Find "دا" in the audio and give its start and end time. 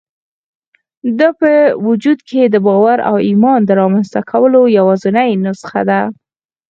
1.19-1.29